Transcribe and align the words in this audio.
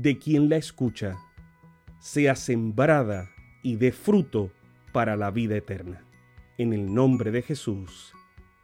de 0.00 0.16
quien 0.16 0.48
la 0.48 0.56
escucha, 0.56 1.18
sea 1.98 2.36
sembrada 2.36 3.30
y 3.64 3.74
dé 3.74 3.90
fruto 3.90 4.52
para 4.92 5.16
la 5.16 5.32
vida 5.32 5.56
eterna. 5.56 6.04
En 6.56 6.72
el 6.72 6.94
nombre 6.94 7.32
de 7.32 7.42
Jesús. 7.42 8.12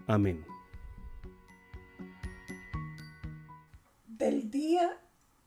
Amén. 0.07 0.45
Del 4.07 4.49
día 4.49 4.97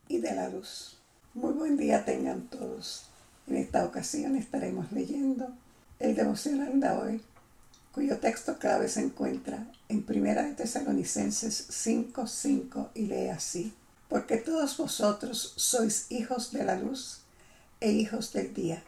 y 0.08 0.18
de 0.18 0.34
la 0.34 0.50
luz. 0.50 0.98
Muy 1.32 1.54
buen 1.54 1.78
día 1.78 2.04
tengan 2.04 2.48
todos. 2.48 3.08
En 3.46 3.56
esta 3.56 3.86
ocasión 3.86 4.36
estaremos 4.36 4.92
leyendo 4.92 5.48
el 6.00 6.14
devocional 6.14 6.78
de 6.80 6.90
hoy, 6.90 7.22
cuyo 7.92 8.18
texto 8.18 8.58
clave 8.58 8.88
se 8.88 9.00
encuentra 9.00 9.66
en 9.88 10.02
Primera 10.02 10.42
de 10.42 10.52
Tesalonicenses 10.52 11.70
5:5 11.70 12.90
y 12.94 13.06
lee 13.06 13.28
así: 13.28 13.72
Porque 14.08 14.36
todos 14.36 14.76
vosotros 14.76 15.52
sois 15.56 16.06
hijos 16.10 16.52
de 16.52 16.64
la 16.64 16.76
luz 16.76 17.20
e 17.80 17.90
hijos 17.90 18.32
del 18.32 18.54
día. 18.54 18.82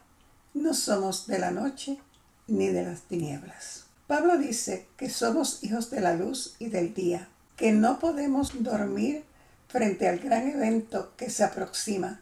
No 0.54 0.74
somos 0.74 1.26
de 1.26 1.38
la 1.38 1.50
noche 1.50 1.98
ni 2.46 2.68
de 2.68 2.84
las 2.84 3.02
tinieblas. 3.02 3.84
Pablo 4.06 4.38
dice 4.38 4.88
que 4.96 5.08
somos 5.10 5.62
hijos 5.62 5.90
de 5.90 6.00
la 6.00 6.14
luz 6.14 6.56
y 6.58 6.68
del 6.68 6.94
día, 6.94 7.28
que 7.56 7.72
no 7.72 7.98
podemos 7.98 8.62
dormir 8.62 9.24
frente 9.68 10.08
al 10.08 10.18
gran 10.18 10.48
evento 10.48 11.12
que 11.16 11.30
se 11.30 11.44
aproxima 11.44 12.20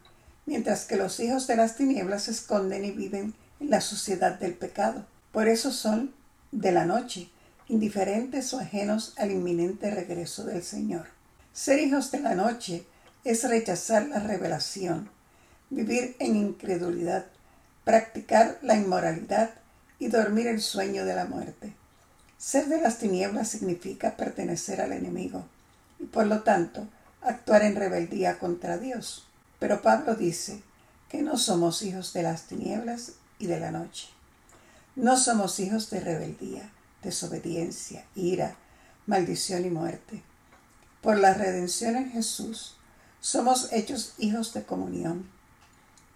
mientras 0.48 0.86
que 0.86 0.96
los 0.96 1.20
hijos 1.20 1.46
de 1.46 1.56
las 1.56 1.76
tinieblas 1.76 2.22
se 2.24 2.30
esconden 2.30 2.82
y 2.82 2.90
viven 2.90 3.34
en 3.60 3.70
la 3.70 3.82
suciedad 3.82 4.38
del 4.40 4.54
pecado. 4.54 5.04
Por 5.30 5.46
eso 5.46 5.70
son 5.70 6.14
de 6.52 6.72
la 6.72 6.86
noche, 6.86 7.28
indiferentes 7.68 8.54
o 8.54 8.58
ajenos 8.58 9.12
al 9.18 9.30
inminente 9.30 9.90
regreso 9.90 10.44
del 10.44 10.62
Señor. 10.62 11.17
Ser 11.58 11.80
hijos 11.80 12.12
de 12.12 12.20
la 12.20 12.36
noche 12.36 12.86
es 13.24 13.42
rechazar 13.42 14.06
la 14.06 14.20
revelación, 14.20 15.10
vivir 15.70 16.14
en 16.20 16.36
incredulidad, 16.36 17.26
practicar 17.82 18.60
la 18.62 18.76
inmoralidad 18.76 19.50
y 19.98 20.06
dormir 20.06 20.46
el 20.46 20.60
sueño 20.60 21.04
de 21.04 21.16
la 21.16 21.24
muerte. 21.24 21.74
Ser 22.38 22.66
de 22.66 22.80
las 22.80 22.98
tinieblas 22.98 23.48
significa 23.48 24.16
pertenecer 24.16 24.80
al 24.80 24.92
enemigo 24.92 25.46
y 25.98 26.04
por 26.04 26.28
lo 26.28 26.44
tanto 26.44 26.86
actuar 27.22 27.64
en 27.64 27.74
rebeldía 27.74 28.38
contra 28.38 28.78
Dios. 28.78 29.26
Pero 29.58 29.82
Pablo 29.82 30.14
dice 30.14 30.62
que 31.08 31.22
no 31.22 31.36
somos 31.36 31.82
hijos 31.82 32.12
de 32.12 32.22
las 32.22 32.44
tinieblas 32.44 33.14
y 33.40 33.48
de 33.48 33.58
la 33.58 33.72
noche. 33.72 34.06
No 34.94 35.16
somos 35.16 35.58
hijos 35.58 35.90
de 35.90 35.98
rebeldía, 35.98 36.70
desobediencia, 37.02 38.04
ira, 38.14 38.54
maldición 39.06 39.64
y 39.64 39.70
muerte. 39.70 40.22
Por 41.02 41.18
la 41.18 41.34
redención 41.34 41.96
en 41.96 42.10
Jesús, 42.10 42.76
somos 43.20 43.72
hechos 43.72 44.14
hijos 44.18 44.52
de 44.52 44.64
comunión, 44.64 45.30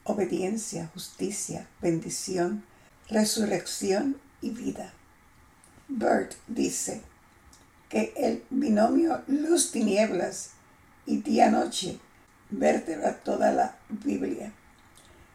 obediencia, 0.04 0.90
justicia, 0.92 1.68
bendición, 1.80 2.64
resurrección 3.08 4.20
y 4.40 4.50
vida. 4.50 4.92
Bert 5.88 6.34
dice 6.48 7.02
que 7.88 8.12
el 8.16 8.44
binomio 8.50 9.22
luz-tinieblas 9.26 10.50
y 11.06 11.18
día-noche 11.18 12.00
vertebra 12.50 13.18
toda 13.18 13.52
la 13.52 13.76
Biblia, 13.88 14.52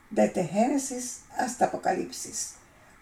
desde 0.09 0.45
Génesis 0.45 1.21
hasta 1.37 1.65
Apocalipsis. 1.65 2.53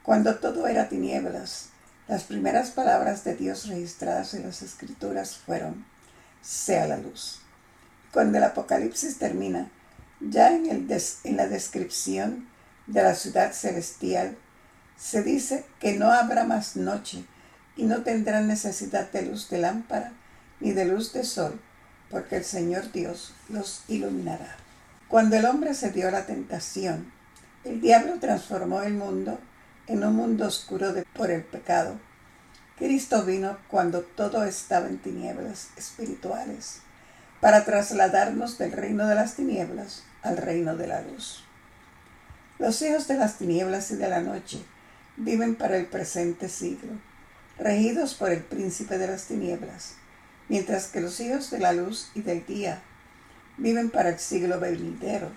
Cuando 0.04 0.36
todo 0.36 0.68
era 0.68 0.90
tinieblas, 0.90 1.70
las 2.08 2.24
primeras 2.24 2.72
palabras 2.72 3.24
de 3.24 3.36
Dios 3.36 3.68
registradas 3.68 4.34
en 4.34 4.44
las 4.44 4.62
escrituras 4.62 5.38
fueron, 5.38 5.86
sea 6.46 6.88
la 6.88 6.98
luz. 6.98 7.42
Cuando 8.12 8.38
el 8.38 8.44
Apocalipsis 8.44 9.18
termina, 9.18 9.70
ya 10.22 10.54
en, 10.54 10.88
la 11.36 11.48
descripción 11.48 12.48
de 12.88 13.04
la 13.04 13.16
ciudad 13.16 13.52
celestial, 13.52 14.38
se 14.98 15.24
dice 15.24 15.66
que 15.80 15.94
no 15.94 16.12
habrá 16.12 16.46
más 16.46 16.76
noche 16.76 17.26
y 17.76 17.84
no 17.84 18.04
tendrán 18.04 18.48
necesidad 18.48 19.12
de 19.12 19.24
luz 19.24 19.50
de 19.50 19.58
lámpara 19.58 20.14
ni 20.62 20.72
de 20.72 20.86
luz 20.86 21.12
de 21.12 21.26
sol, 21.26 21.60
porque 22.10 22.38
el 22.38 22.46
Señor 22.46 22.92
Dios 22.94 23.34
los 23.50 23.84
iluminará. 23.90 24.56
Cuando 25.10 25.36
el 25.36 25.46
hombre 25.46 25.74
se 25.74 25.92
dio 25.92 26.08
a 26.08 26.12
la 26.12 26.26
tentación, 26.26 27.12
el 27.66 27.82
diablo 27.82 28.20
transformó 28.20 28.84
el 28.84 28.94
mundo 28.94 29.40
en 29.88 30.04
un 30.04 30.16
mundo 30.16 30.48
oscuro 30.48 30.94
por 31.14 31.32
el 31.32 31.44
pecado. 31.44 32.00
Cristo 32.78 33.24
vino 33.26 33.58
cuando 33.68 34.02
todo 34.02 34.44
estaba 34.44 34.88
en 34.88 34.98
tinieblas 34.98 35.70
espirituales, 35.78 36.82
para 37.42 37.66
trasladarnos 37.66 38.58
del 38.58 38.72
reino 38.72 39.08
de 39.08 39.16
las 39.16 39.36
tinieblas 39.36 40.04
al 40.22 40.38
reino 40.38 40.76
de 40.76 40.88
la 40.88 41.02
luz. 41.02 41.44
Los 42.60 42.82
hijos 42.82 43.08
de 43.08 43.18
las 43.18 43.38
tinieblas 43.38 43.92
y 43.92 43.96
de 43.96 44.10
la 44.10 44.22
noche 44.22 44.60
viven 45.18 45.56
para 45.56 45.78
el 45.78 45.86
presente 45.86 46.50
siglo, 46.50 46.94
regidos 47.58 48.14
por 48.14 48.32
el 48.32 48.44
príncipe 48.44 48.98
de 48.98 49.08
las 49.08 49.26
tinieblas 49.26 49.96
mientras 50.48 50.88
que 50.88 51.02
los 51.02 51.20
hijos 51.20 51.52
de 51.52 51.60
la 51.60 51.74
luz 51.74 52.10
y 52.14 52.22
del 52.22 52.46
día 52.46 52.82
viven 53.58 53.90
para 53.90 54.10
el 54.10 54.20
siglo 54.20 54.60
venidero, 54.60 55.30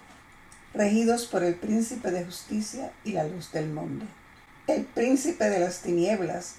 regidos 0.74 1.26
por 1.26 1.44
el 1.44 1.54
príncipe 1.54 2.10
de 2.10 2.24
justicia 2.24 2.92
y 3.04 3.12
la 3.12 3.24
luz 3.24 3.52
del 3.52 3.68
mundo. 3.68 4.06
El 4.66 4.84
príncipe 4.84 5.48
de 5.48 5.60
las 5.60 5.80
tinieblas 5.80 6.56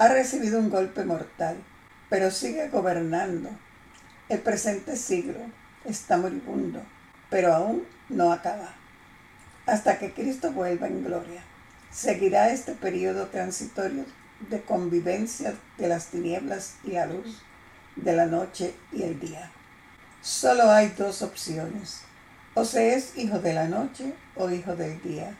ha 0.00 0.08
recibido 0.08 0.58
un 0.58 0.70
golpe 0.70 1.04
mortal, 1.04 1.58
pero 2.08 2.30
sigue 2.30 2.70
gobernando. 2.70 3.50
El 4.30 4.38
presente 4.38 4.96
siglo 4.96 5.38
está 5.84 6.16
moribundo, 6.16 6.82
pero 7.28 7.52
aún 7.52 7.84
no 8.08 8.32
acaba. 8.32 8.72
Hasta 9.66 9.98
que 9.98 10.14
Cristo 10.14 10.52
vuelva 10.52 10.86
en 10.86 11.04
gloria, 11.04 11.42
seguirá 11.90 12.48
este 12.48 12.72
periodo 12.72 13.26
transitorio 13.26 14.06
de 14.48 14.62
convivencia 14.62 15.52
de 15.76 15.88
las 15.88 16.06
tinieblas 16.06 16.76
y 16.82 16.92
la 16.92 17.04
luz 17.04 17.42
de 17.94 18.16
la 18.16 18.24
noche 18.24 18.74
y 18.92 19.02
el 19.02 19.20
día. 19.20 19.52
Solo 20.22 20.70
hay 20.70 20.94
dos 20.96 21.20
opciones. 21.20 22.00
O 22.54 22.64
se 22.64 22.94
es 22.94 23.18
hijo 23.18 23.38
de 23.38 23.52
la 23.52 23.68
noche 23.68 24.14
o 24.34 24.48
hijo 24.48 24.76
del 24.76 25.02
día, 25.02 25.36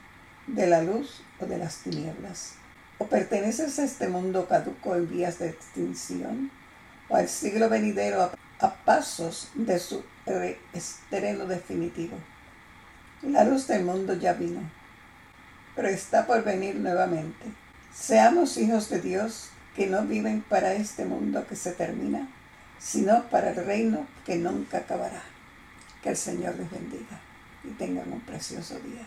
de 0.46 0.66
la 0.66 0.82
luz 0.82 1.22
o 1.40 1.46
de 1.46 1.56
las 1.56 1.78
tinieblas. 1.78 2.56
O 3.00 3.06
perteneces 3.06 3.78
a 3.78 3.84
este 3.84 4.08
mundo 4.08 4.46
caduco 4.46 4.94
en 4.94 5.08
vías 5.08 5.38
de 5.38 5.48
extinción, 5.48 6.50
o 7.08 7.16
al 7.16 7.30
siglo 7.30 7.70
venidero 7.70 8.20
a, 8.20 8.32
a 8.58 8.74
pasos 8.84 9.48
de 9.54 9.78
su 9.78 10.04
estreno 10.74 11.46
definitivo. 11.46 12.18
La 13.22 13.44
luz 13.44 13.66
del 13.68 13.84
mundo 13.86 14.12
ya 14.12 14.34
vino, 14.34 14.60
pero 15.74 15.88
está 15.88 16.26
por 16.26 16.44
venir 16.44 16.76
nuevamente. 16.76 17.46
Seamos 17.90 18.58
hijos 18.58 18.90
de 18.90 19.00
Dios 19.00 19.48
que 19.74 19.86
no 19.86 20.02
viven 20.02 20.42
para 20.42 20.74
este 20.74 21.06
mundo 21.06 21.46
que 21.46 21.56
se 21.56 21.72
termina, 21.72 22.28
sino 22.78 23.30
para 23.30 23.52
el 23.52 23.64
reino 23.64 24.06
que 24.26 24.36
nunca 24.36 24.76
acabará. 24.76 25.22
Que 26.02 26.10
el 26.10 26.16
Señor 26.18 26.56
les 26.56 26.70
bendiga 26.70 27.18
y 27.64 27.68
tengan 27.70 28.12
un 28.12 28.20
precioso 28.20 28.78
día. 28.80 29.06